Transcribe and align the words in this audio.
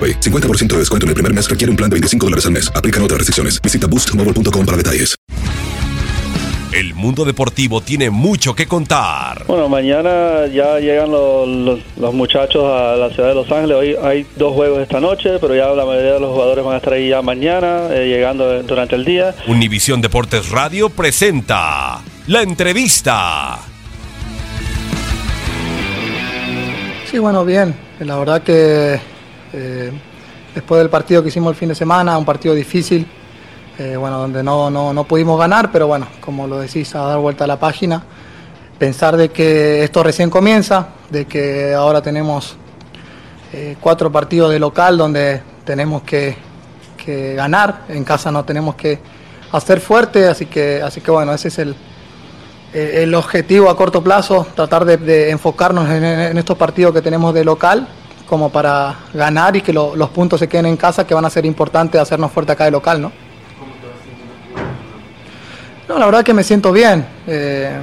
AroPay. 0.00 0.20
50% 0.20 0.66
de 0.68 0.78
descuento 0.78 1.04
en 1.06 1.08
el 1.10 1.14
primer 1.14 1.34
mes 1.34 1.48
requiere 1.48 1.70
un 1.70 1.76
plan 1.76 1.90
de 1.90 1.94
25 1.94 2.26
dólares 2.26 2.46
al 2.46 2.52
mes. 2.52 2.72
Aplican 2.74 3.02
otras 3.02 3.18
restricciones. 3.18 3.60
Visita 3.60 3.86
boostmobile.com 3.86 4.64
para 4.66 4.76
detalles. 4.76 5.14
El 6.72 6.94
mundo 6.94 7.24
deportivo 7.24 7.80
tiene 7.80 8.10
mucho 8.10 8.54
que 8.54 8.66
contar. 8.68 9.44
Bueno, 9.48 9.68
mañana 9.68 10.46
ya 10.46 10.78
llegan 10.78 11.10
los, 11.10 11.48
los- 11.48 11.80
los 11.98 12.14
muchachos 12.14 12.62
a 12.64 12.94
la 12.94 13.10
ciudad 13.10 13.30
de 13.30 13.34
Los 13.34 13.50
Ángeles. 13.50 13.76
Hoy 13.76 13.96
hay 14.00 14.24
dos 14.36 14.54
juegos 14.54 14.80
esta 14.80 15.00
noche, 15.00 15.30
pero 15.40 15.56
ya 15.56 15.66
la 15.70 15.84
mayoría 15.84 16.12
de 16.14 16.20
los 16.20 16.30
jugadores 16.32 16.64
van 16.64 16.74
a 16.74 16.76
estar 16.76 16.92
ahí 16.92 17.08
ya 17.08 17.22
mañana, 17.22 17.88
eh, 17.90 18.06
llegando 18.06 18.62
durante 18.62 18.94
el 18.94 19.04
día. 19.04 19.34
Univisión 19.48 20.00
Deportes 20.00 20.50
Radio 20.50 20.90
presenta 20.90 22.02
la 22.28 22.42
entrevista. 22.42 23.58
Sí, 27.10 27.18
bueno, 27.18 27.44
bien. 27.44 27.74
La 27.98 28.16
verdad 28.16 28.42
que 28.42 29.00
eh, 29.52 29.92
después 30.54 30.80
del 30.80 30.90
partido 30.90 31.22
que 31.22 31.28
hicimos 31.28 31.50
el 31.50 31.56
fin 31.56 31.68
de 31.68 31.74
semana, 31.74 32.16
un 32.16 32.24
partido 32.24 32.54
difícil, 32.54 33.06
eh, 33.78 33.96
bueno, 33.96 34.18
donde 34.18 34.42
no, 34.42 34.70
no, 34.70 34.92
no 34.92 35.04
pudimos 35.04 35.38
ganar, 35.38 35.70
pero 35.72 35.86
bueno, 35.86 36.06
como 36.20 36.46
lo 36.46 36.58
decís, 36.58 36.94
a 36.94 37.00
dar 37.00 37.18
vuelta 37.18 37.44
a 37.44 37.46
la 37.46 37.58
página, 37.58 38.02
pensar 38.78 39.16
de 39.16 39.30
que 39.30 39.84
esto 39.84 40.02
recién 40.02 40.30
comienza, 40.30 40.88
de 41.10 41.26
que 41.26 41.74
ahora 41.74 42.02
tenemos 42.02 42.56
eh, 43.52 43.76
cuatro 43.80 44.12
partidos 44.12 44.52
de 44.52 44.58
local 44.58 44.96
donde 44.96 45.42
tenemos 45.64 46.02
que, 46.02 46.36
que 46.96 47.34
ganar, 47.34 47.84
en 47.88 48.04
casa 48.04 48.30
no 48.30 48.44
tenemos 48.44 48.74
que 48.74 48.98
hacer 49.52 49.80
fuerte, 49.80 50.28
así 50.28 50.46
que, 50.46 50.80
así 50.82 51.00
que 51.00 51.10
bueno, 51.10 51.32
ese 51.32 51.48
es 51.48 51.58
el, 51.58 51.74
el 52.72 53.14
objetivo 53.14 53.68
a 53.68 53.76
corto 53.76 54.02
plazo, 54.02 54.46
tratar 54.54 54.84
de, 54.84 55.30
enfocarnos 55.30 55.88
en, 55.90 56.04
en 56.04 56.38
estos 56.38 56.56
partidos 56.56 56.94
que 56.94 57.02
tenemos 57.02 57.34
de 57.34 57.44
local, 57.44 57.88
como 58.30 58.48
para 58.48 58.94
ganar 59.12 59.56
y 59.56 59.60
que 59.60 59.72
lo- 59.72 59.96
los 59.96 60.08
puntos 60.10 60.38
se 60.38 60.48
queden 60.48 60.66
en 60.66 60.76
casa, 60.76 61.04
que 61.04 61.14
van 61.14 61.24
a 61.24 61.30
ser 61.30 61.44
importantes 61.44 62.00
hacernos 62.00 62.30
fuerte 62.30 62.52
acá 62.52 62.64
de 62.64 62.70
local, 62.70 63.02
¿no? 63.02 63.10
No, 65.88 65.98
la 65.98 66.06
verdad 66.06 66.22
que 66.22 66.32
me 66.32 66.44
siento 66.44 66.70
bien. 66.70 67.04
Eh, 67.26 67.76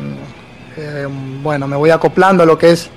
eh, 0.78 1.08
bueno, 1.44 1.68
me 1.68 1.76
voy 1.76 1.90
acoplando 1.90 2.44
a 2.44 2.46
lo 2.46 2.58
que 2.58 2.72
es 2.72 2.90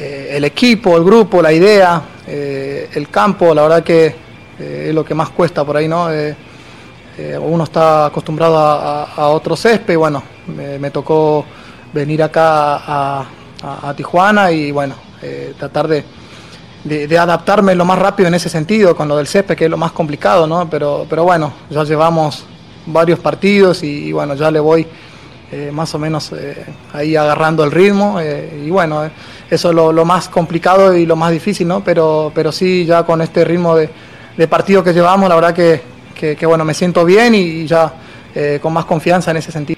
eh, 0.00 0.32
el 0.32 0.44
equipo, 0.44 0.96
el 0.96 1.04
grupo, 1.04 1.40
la 1.40 1.52
idea, 1.52 2.02
el 2.26 3.08
campo, 3.08 3.54
la 3.54 3.62
verdad 3.62 3.84
que 3.84 4.14
es 4.58 4.92
lo 4.92 5.04
que 5.04 5.14
más 5.14 5.30
cuesta 5.30 5.64
por 5.64 5.76
ahí, 5.76 5.86
¿no? 5.86 6.08
Uno 7.40 7.64
está 7.64 8.06
acostumbrado 8.06 8.58
a, 8.58 9.28
otro 9.28 9.56
césped 9.56 9.96
bueno, 9.96 10.22
me, 10.46 10.90
tocó 10.90 11.44
venir 11.92 12.22
acá 12.22 13.22
a, 13.22 13.94
Tijuana 13.96 14.50
y 14.50 14.72
bueno, 14.72 14.96
tratar 15.58 15.88
de, 15.88 16.04
de- 16.84 17.18
adaptarme 17.18 17.74
lo 17.74 17.84
más 17.84 17.98
rápido 17.98 18.28
en 18.28 18.34
ese 18.34 18.48
sentido, 18.48 18.94
con 18.96 19.08
lo 19.08 19.16
del 19.16 19.26
césped, 19.26 19.56
que 19.56 19.64
es 19.64 19.70
lo 19.70 19.76
más 19.76 19.92
complicado, 19.92 20.46
¿no? 20.46 20.68
Pero, 20.70 21.06
pero 21.08 21.24
bueno, 21.24 21.52
ya 21.70 21.84
llevamos 21.84 22.44
varios 22.86 23.18
partidos 23.18 23.82
y, 23.82 24.12
bueno, 24.12 24.34
ya 24.34 24.50
le 24.50 24.60
voy 24.60 24.86
eh, 25.52 25.70
más 25.72 25.94
o 25.94 25.98
menos 25.98 26.30
eh, 26.32 26.64
ahí 26.92 27.16
agarrando 27.16 27.64
el 27.64 27.70
ritmo 27.70 28.18
eh, 28.20 28.62
y 28.66 28.70
bueno, 28.70 29.10
eso 29.50 29.68
es 29.70 29.74
lo, 29.74 29.92
lo 29.92 30.04
más 30.04 30.28
complicado 30.28 30.94
y 30.96 31.06
lo 31.06 31.16
más 31.16 31.32
difícil, 31.32 31.66
¿no? 31.68 31.82
Pero, 31.82 32.30
pero 32.34 32.52
sí, 32.52 32.84
ya 32.86 33.02
con 33.04 33.20
este 33.22 33.44
ritmo 33.44 33.74
de, 33.76 33.88
de 34.36 34.48
partido 34.48 34.82
que 34.84 34.92
llevamos, 34.92 35.28
la 35.28 35.34
verdad 35.34 35.54
que, 35.54 35.82
que- 36.14 36.36
que, 36.36 36.46
bueno, 36.46 36.64
me 36.64 36.74
siento 36.74 37.04
bien 37.04 37.34
y, 37.34 37.66
ya 37.66 37.92
con 38.62 38.72
más 38.72 38.84
confianza 38.84 39.32
en 39.32 39.38
ese 39.38 39.50
sentido. 39.50 39.77